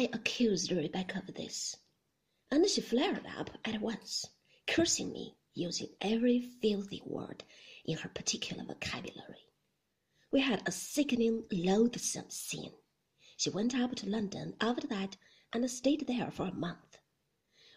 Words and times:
I 0.00 0.08
accused 0.14 0.72
Rebecca 0.72 1.18
of 1.18 1.34
this, 1.34 1.76
and 2.50 2.66
she 2.66 2.80
flared 2.80 3.26
up 3.36 3.50
at 3.66 3.82
once, 3.82 4.24
cursing 4.66 5.12
me, 5.12 5.36
using 5.52 5.94
every 6.00 6.40
filthy 6.40 7.02
word 7.04 7.44
in 7.84 7.98
her 7.98 8.08
particular 8.08 8.64
vocabulary. 8.64 9.44
We 10.30 10.40
had 10.40 10.66
a 10.66 10.72
sickening, 10.72 11.44
loathsome 11.52 12.30
scene. 12.30 12.72
She 13.36 13.50
went 13.50 13.74
up 13.74 13.94
to 13.96 14.08
London 14.08 14.56
after 14.58 14.86
that 14.86 15.18
and 15.52 15.70
stayed 15.70 16.06
there 16.06 16.30
for 16.30 16.46
a 16.46 16.54
month. 16.54 16.96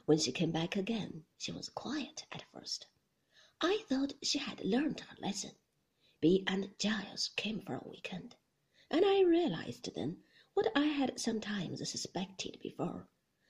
When 0.06 0.18
she 0.18 0.32
came 0.32 0.52
back 0.52 0.78
again, 0.78 1.26
she 1.38 1.52
was 1.52 1.68
quiet 1.68 2.26
at 2.32 2.46
first. 2.54 2.88
I 3.60 3.84
thought 3.90 4.14
she 4.24 4.38
had 4.38 4.64
learned 4.64 5.02
her 5.02 5.18
lesson. 5.20 5.58
Bee 6.22 6.46
and 6.48 6.74
Giles 6.80 7.32
came 7.36 7.60
for 7.60 7.76
a 7.76 7.90
weekend, 7.90 8.38
and 8.90 9.04
I 9.04 9.24
realized 9.24 9.94
then 9.94 10.24
what 10.56 10.72
I 10.76 10.86
had 10.86 11.20
sometimes 11.20 11.90
suspected 11.90 12.60
before, 12.62 13.08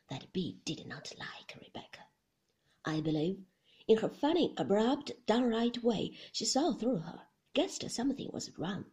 that 0.09 0.31
Bee 0.31 0.61
did 0.63 0.88
not 0.88 1.11
like 1.20 1.53
Rebecca. 1.61 2.05
I 2.85 3.02
believe, 3.02 3.44
in 3.89 3.98
her 3.98 4.07
funny, 4.07 4.53
abrupt, 4.55 5.11
downright 5.25 5.84
way, 5.84 6.17
she 6.31 6.45
saw 6.45 6.71
through 6.71 6.99
her, 6.99 7.27
guessed 7.53 7.89
something 7.91 8.30
was 8.31 8.58
wrong. 8.58 8.85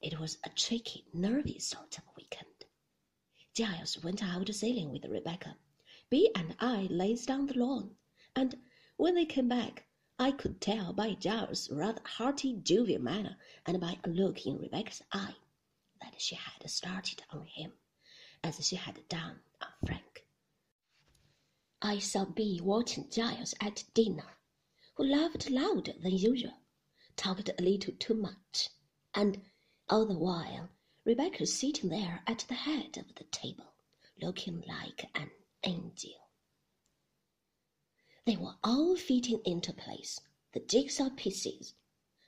It 0.00 0.20
was 0.20 0.38
a 0.44 0.50
tricky, 0.50 1.06
nervy 1.12 1.58
sort 1.58 1.98
of 1.98 2.04
weekend. 2.16 2.66
Giles 3.52 4.00
went 4.04 4.22
out 4.22 4.54
sailing 4.54 4.92
with 4.92 5.04
Rebecca. 5.04 5.56
Bee 6.10 6.30
and 6.36 6.54
I 6.60 6.82
lazed 6.88 7.32
on 7.32 7.46
the 7.46 7.58
lawn, 7.58 7.96
and 8.36 8.56
when 8.96 9.16
they 9.16 9.26
came 9.26 9.48
back, 9.48 9.88
I 10.20 10.30
could 10.30 10.60
tell 10.60 10.92
by 10.92 11.14
Giles' 11.14 11.68
rather 11.68 12.02
hearty, 12.04 12.52
jovial 12.62 13.02
manner 13.02 13.36
and 13.66 13.80
by 13.80 13.98
a 14.04 14.08
look 14.08 14.46
in 14.46 14.58
Rebecca's 14.58 15.02
eye 15.12 15.34
that 16.00 16.20
she 16.20 16.34
had 16.34 16.68
started 16.70 17.22
on 17.30 17.46
him, 17.46 17.72
as 18.42 18.66
she 18.66 18.76
had 18.76 19.08
done 19.08 19.40
on 19.60 19.86
Frank. 19.86 20.26
I 21.80 21.98
saw 21.98 22.24
Bee 22.24 22.60
watching 22.60 23.08
Giles 23.10 23.54
at 23.60 23.84
dinner, 23.94 24.36
who 24.94 25.04
laughed 25.04 25.48
louder 25.50 25.92
than 25.92 26.16
usual, 26.16 26.60
talked 27.16 27.48
a 27.48 27.62
little 27.62 27.94
too 27.94 28.14
much, 28.14 28.70
and 29.14 29.42
all 29.88 30.04
the 30.06 30.18
while 30.18 30.70
Rebecca 31.04 31.46
sitting 31.46 31.88
there 31.88 32.22
at 32.26 32.40
the 32.48 32.54
head 32.54 32.98
of 32.98 33.14
the 33.14 33.24
table, 33.24 33.72
looking 34.20 34.60
like 34.62 35.08
an 35.14 35.30
angel. 35.62 36.28
They 38.24 38.36
were 38.36 38.56
all 38.62 38.96
fitting 38.96 39.40
into 39.44 39.72
place, 39.72 40.20
the 40.52 40.60
jigsaw 40.60 41.10
pieces, 41.10 41.74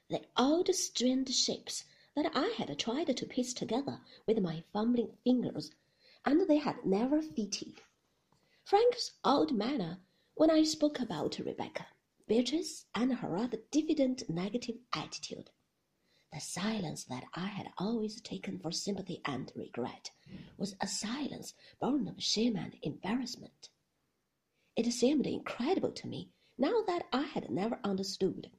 the 0.09 0.25
odd 0.37 0.75
strained 0.75 1.29
shapes 1.29 1.85
that 2.23 2.37
I 2.37 2.49
had 2.59 2.79
tried 2.79 3.17
to 3.17 3.25
piece 3.27 3.55
together 3.55 3.99
with 4.27 4.41
my 4.41 4.63
fumbling 4.75 5.17
fingers, 5.25 5.71
and 6.27 6.47
they 6.47 6.59
had 6.59 6.85
never 6.85 7.23
fitted. 7.23 7.81
Frank's 8.63 9.13
odd 9.25 9.53
manner 9.53 10.01
when 10.35 10.51
I 10.51 10.65
spoke 10.65 11.01
about 11.01 11.39
Rebecca, 11.39 11.87
Beatrice, 12.29 12.85
and 12.95 13.15
her 13.15 13.31
rather 13.31 13.57
diffident 13.71 14.29
negative 14.29 14.77
attitude, 14.93 15.49
the 16.31 16.41
silence 16.41 17.05
that 17.05 17.25
I 17.33 17.47
had 17.47 17.71
always 17.79 18.21
taken 18.21 18.59
for 18.59 18.71
sympathy 18.71 19.23
and 19.25 19.51
regret 19.57 20.11
was 20.59 20.77
a 20.79 20.87
silence 20.87 21.55
born 21.81 22.07
of 22.07 22.23
shame 22.23 22.57
and 22.57 22.77
embarrassment. 22.83 23.71
It 24.77 24.93
seemed 24.93 25.27
incredible 25.27 25.93
to 25.93 26.07
me 26.07 26.29
now 26.59 26.83
that 26.83 27.07
I 27.15 27.23
had 27.23 27.51
never 27.51 27.81
understood. 27.83 28.51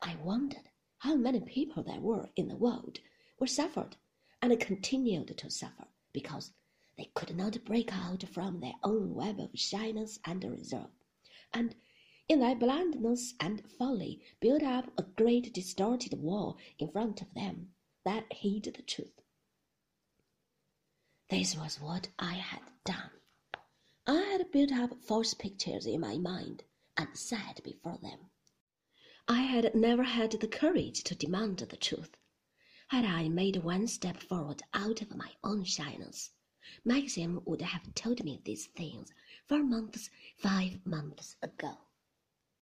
I 0.00 0.14
wondered 0.22 0.70
how 0.98 1.14
many 1.14 1.40
people 1.40 1.82
there 1.82 2.00
were 2.00 2.28
in 2.36 2.48
the 2.48 2.56
world 2.56 3.00
who 3.38 3.46
suffered 3.46 3.96
and 4.42 4.58
continued 4.60 5.36
to 5.36 5.50
suffer 5.50 5.86
because 6.12 6.52
they 6.96 7.10
could 7.14 7.36
not 7.36 7.64
break 7.64 7.92
out 7.92 8.24
from 8.32 8.60
their 8.60 8.74
own 8.82 9.14
web 9.14 9.38
of 9.38 9.50
shyness 9.54 10.18
and 10.24 10.42
reserve, 10.44 10.90
and 11.52 11.76
in 12.28 12.40
their 12.40 12.56
blindness 12.56 13.34
and 13.40 13.62
folly 13.78 14.20
built 14.40 14.62
up 14.62 14.92
a 14.98 15.02
great 15.02 15.52
distorted 15.54 16.14
wall 16.20 16.58
in 16.78 16.90
front 16.90 17.22
of 17.22 17.32
them 17.34 17.72
that 18.04 18.32
hid 18.32 18.64
the 18.64 18.82
truth. 18.82 19.22
This 21.30 21.56
was 21.56 21.80
what 21.80 22.08
I 22.18 22.34
had 22.34 22.62
done. 22.84 23.10
I 24.06 24.20
had 24.32 24.50
built 24.50 24.72
up 24.72 25.02
false 25.02 25.34
pictures 25.34 25.86
in 25.86 26.00
my 26.00 26.16
mind 26.16 26.64
and 26.96 27.08
set 27.16 27.62
before 27.62 27.98
them. 28.02 28.27
Had 29.50 29.74
never 29.74 30.02
had 30.02 30.32
the 30.32 30.46
courage 30.46 31.02
to 31.04 31.14
demand 31.14 31.56
the 31.56 31.76
truth. 31.78 32.18
Had 32.88 33.06
I 33.06 33.30
made 33.30 33.56
one 33.64 33.86
step 33.86 34.18
forward 34.18 34.60
out 34.74 35.00
of 35.00 35.16
my 35.16 35.36
own 35.42 35.64
shyness, 35.64 36.32
Maxim 36.84 37.40
would 37.46 37.62
have 37.62 37.94
told 37.94 38.22
me 38.22 38.42
these 38.44 38.66
things 38.66 39.10
four 39.46 39.62
months, 39.62 40.10
five 40.36 40.84
months 40.84 41.36
ago. 41.40 41.78